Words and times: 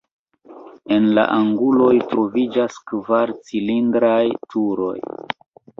En 0.95 1.05
la 1.19 1.25
anguloj 1.35 1.91
troviĝas 2.13 2.81
kvar 2.93 3.37
cilindraj 3.51 4.21
turoj. 4.55 4.99